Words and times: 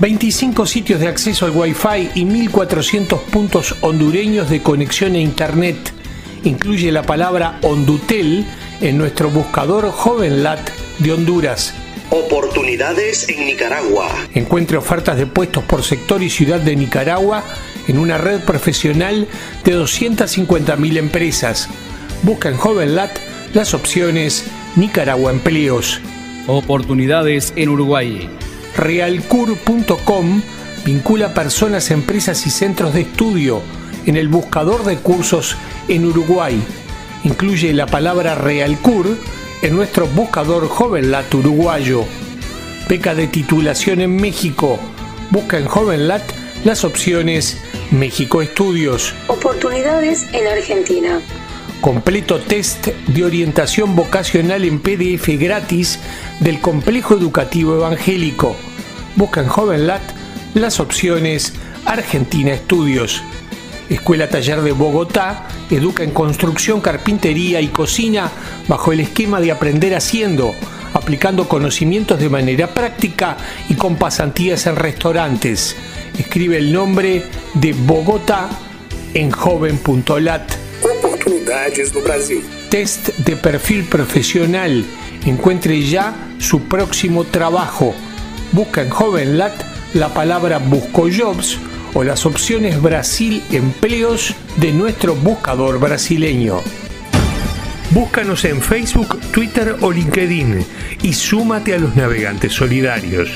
25 0.00 0.66
sitios 0.66 1.00
de 1.00 1.08
acceso 1.08 1.46
al 1.46 1.52
Wi-Fi 1.52 2.10
y 2.14 2.24
1.400 2.24 3.20
puntos 3.24 3.76
hondureños 3.82 4.50
de 4.50 4.62
conexión 4.62 5.14
a 5.14 5.18
Internet. 5.18 5.76
Incluye 6.44 6.90
la 6.90 7.02
palabra 7.02 7.58
Hondutel 7.62 8.44
en 8.80 8.98
nuestro 8.98 9.30
buscador 9.30 9.90
JovenLat 9.90 10.70
de 10.98 11.12
Honduras. 11.12 11.74
Oportunidades 12.10 13.28
en 13.28 13.46
Nicaragua. 13.46 14.08
Encuentre 14.34 14.76
ofertas 14.76 15.16
de 15.16 15.26
puestos 15.26 15.62
por 15.64 15.82
sector 15.82 16.22
y 16.22 16.30
ciudad 16.30 16.60
de 16.60 16.74
Nicaragua 16.74 17.44
en 17.86 17.98
una 17.98 18.18
red 18.18 18.40
profesional 18.40 19.28
de 19.64 19.76
250.000 19.76 20.96
empresas. 20.96 21.68
Busca 22.22 22.48
en 22.48 22.56
JovenLat 22.56 23.16
las 23.54 23.72
opciones 23.72 24.44
Nicaragua 24.74 25.30
Empleos. 25.30 26.00
Oportunidades 26.48 27.52
en 27.56 27.68
Uruguay 27.68 28.28
realcur.com 28.76 30.42
vincula 30.84 31.34
personas, 31.34 31.90
empresas 31.90 32.46
y 32.46 32.50
centros 32.50 32.94
de 32.94 33.02
estudio 33.02 33.62
en 34.06 34.16
el 34.16 34.28
buscador 34.28 34.84
de 34.84 34.96
cursos 34.96 35.56
en 35.88 36.06
Uruguay. 36.06 36.60
Incluye 37.24 37.72
la 37.72 37.86
palabra 37.86 38.34
Realcur 38.34 39.16
en 39.62 39.76
nuestro 39.76 40.06
buscador 40.08 40.68
JovenLat 40.68 41.32
uruguayo. 41.34 42.04
Beca 42.88 43.14
de 43.14 43.28
titulación 43.28 44.00
en 44.00 44.16
México. 44.16 44.78
Busca 45.30 45.58
en 45.58 45.66
JovenLat 45.66 46.22
las 46.64 46.84
opciones 46.84 47.58
México 47.90 48.42
Estudios. 48.42 49.14
Oportunidades 49.28 50.26
en 50.32 50.46
Argentina. 50.48 51.20
Completo 51.82 52.38
test 52.38 52.86
de 53.08 53.24
orientación 53.24 53.96
vocacional 53.96 54.64
en 54.64 54.78
PDF 54.78 55.26
gratis 55.36 55.98
del 56.38 56.60
Complejo 56.60 57.14
Educativo 57.14 57.74
Evangélico. 57.74 58.56
Busca 59.16 59.40
en 59.40 59.48
JovenLat 59.48 60.00
las 60.54 60.78
opciones 60.78 61.54
Argentina 61.84 62.52
Estudios. 62.52 63.24
Escuela 63.90 64.28
Taller 64.28 64.62
de 64.62 64.70
Bogotá 64.70 65.48
educa 65.72 66.04
en 66.04 66.12
construcción, 66.12 66.80
carpintería 66.80 67.60
y 67.60 67.66
cocina 67.66 68.30
bajo 68.68 68.92
el 68.92 69.00
esquema 69.00 69.40
de 69.40 69.50
aprender 69.50 69.96
haciendo, 69.96 70.54
aplicando 70.94 71.48
conocimientos 71.48 72.20
de 72.20 72.30
manera 72.30 72.72
práctica 72.72 73.36
y 73.68 73.74
con 73.74 73.96
pasantías 73.96 74.68
en 74.68 74.76
restaurantes. 74.76 75.74
Escribe 76.16 76.58
el 76.58 76.72
nombre 76.72 77.24
de 77.54 77.72
Bogotá 77.72 78.50
en 79.14 79.32
joven.lat. 79.32 80.61
Oportunidades 81.22 81.94
no 81.94 82.00
Brasil. 82.00 82.42
Test 82.68 83.10
de 83.18 83.36
perfil 83.36 83.84
profesional. 83.84 84.84
Encuentre 85.24 85.80
ya 85.82 86.14
su 86.38 86.62
próximo 86.62 87.22
trabajo. 87.24 87.94
Busca 88.50 88.82
en 88.82 88.90
JovenLat 88.90 89.54
la 89.94 90.12
palabra 90.12 90.58
Busco 90.58 91.08
Jobs 91.08 91.58
o 91.94 92.02
las 92.02 92.26
opciones 92.26 92.82
Brasil 92.82 93.40
Empleos 93.52 94.34
de 94.56 94.72
nuestro 94.72 95.14
buscador 95.14 95.78
brasileño. 95.78 96.60
Búscanos 97.90 98.44
en 98.44 98.60
Facebook, 98.60 99.20
Twitter 99.30 99.76
o 99.80 99.92
LinkedIn 99.92 100.66
y 101.02 101.12
súmate 101.12 101.74
a 101.74 101.78
los 101.78 101.94
navegantes 101.94 102.52
solidarios. 102.52 103.30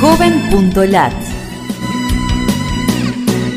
Joven.lat 0.00 1.35